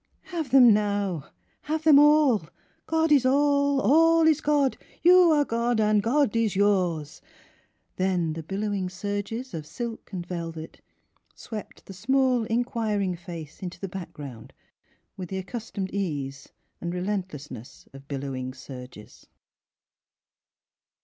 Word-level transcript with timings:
"Have 0.33 0.49
them 0.49 0.73
now. 0.73 1.29
Have 1.61 1.83
them 1.83 1.99
all. 1.99 2.47
God 2.87 3.11
is 3.11 3.23
all. 3.23 3.79
All 3.81 4.25
is 4.27 4.41
God. 4.41 4.75
You 5.03 5.31
are 5.31 5.45
God's. 5.45 6.01
God 6.01 6.35
is 6.35 6.55
yours!" 6.55 7.21
Then 7.97 8.33
the 8.33 8.41
billowing 8.41 8.89
surges 8.89 9.53
of 9.53 9.67
silk 9.67 10.11
and 10.11 10.25
velvet 10.25 10.81
swept 11.35 11.85
the 11.85 11.93
small, 11.93 12.45
inquiring 12.45 13.15
face 13.15 13.61
into 13.61 13.79
the 13.79 13.87
background 13.87 14.53
with 15.17 15.29
the 15.29 15.35
accus 15.35 15.71
25 15.71 15.73
The 15.73 15.77
Transfigttratioii 15.77 15.85
of 15.85 15.91
tomed 15.91 15.93
ease 15.93 16.49
and 16.81 16.93
relentlessness 16.95 17.87
of 17.93 18.07
billowing 18.07 18.55
surges. 18.55 19.27